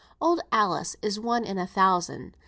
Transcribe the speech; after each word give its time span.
"Old 0.19 0.41
Alice 0.51 0.95
is 1.03 1.19
one 1.19 1.43
in 1.43 1.59
a 1.59 1.67
thousand. 1.67 2.35